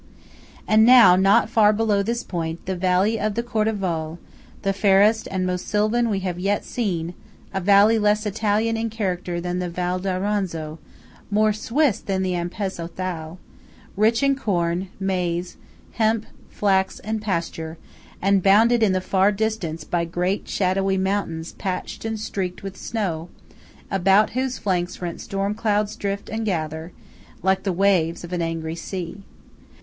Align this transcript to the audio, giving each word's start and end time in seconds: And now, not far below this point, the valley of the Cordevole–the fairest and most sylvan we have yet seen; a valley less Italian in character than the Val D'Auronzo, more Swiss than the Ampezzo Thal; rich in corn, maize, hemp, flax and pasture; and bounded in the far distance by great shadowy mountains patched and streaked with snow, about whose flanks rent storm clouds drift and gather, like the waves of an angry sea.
And 0.67 0.83
now, 0.83 1.15
not 1.15 1.47
far 1.47 1.71
below 1.71 2.01
this 2.01 2.23
point, 2.23 2.65
the 2.65 2.75
valley 2.75 3.19
of 3.19 3.35
the 3.35 3.43
Cordevole–the 3.43 4.73
fairest 4.73 5.27
and 5.29 5.45
most 5.45 5.67
sylvan 5.67 6.09
we 6.09 6.21
have 6.21 6.39
yet 6.39 6.65
seen; 6.65 7.13
a 7.53 7.61
valley 7.61 7.99
less 7.99 8.25
Italian 8.25 8.77
in 8.77 8.89
character 8.89 9.39
than 9.39 9.59
the 9.59 9.69
Val 9.69 9.99
D'Auronzo, 9.99 10.79
more 11.29 11.53
Swiss 11.53 11.99
than 11.99 12.23
the 12.23 12.33
Ampezzo 12.33 12.87
Thal; 12.87 13.37
rich 13.95 14.23
in 14.23 14.35
corn, 14.35 14.87
maize, 14.99 15.55
hemp, 15.91 16.25
flax 16.49 16.97
and 17.01 17.21
pasture; 17.21 17.77
and 18.23 18.41
bounded 18.41 18.81
in 18.81 18.93
the 18.93 19.01
far 19.01 19.31
distance 19.31 19.83
by 19.83 20.03
great 20.03 20.49
shadowy 20.49 20.97
mountains 20.97 21.51
patched 21.51 22.05
and 22.05 22.19
streaked 22.19 22.63
with 22.63 22.75
snow, 22.75 23.29
about 23.91 24.31
whose 24.31 24.57
flanks 24.57 24.99
rent 24.99 25.21
storm 25.21 25.53
clouds 25.53 25.95
drift 25.95 26.27
and 26.27 26.43
gather, 26.47 26.91
like 27.43 27.61
the 27.61 27.71
waves 27.71 28.23
of 28.23 28.33
an 28.33 28.41
angry 28.41 28.73
sea. 28.75 29.19